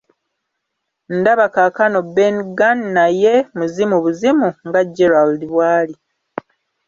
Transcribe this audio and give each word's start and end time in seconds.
Ndaba 1.17 1.45
kaakano 1.55 1.99
Ben 2.15 2.35
Gunn 2.57 2.79
naye 2.97 3.33
muzimu 3.57 3.97
buzimu 4.03 4.47
nga 4.67 4.81
Gerald 4.95 5.41
bw'ali. 5.51 5.95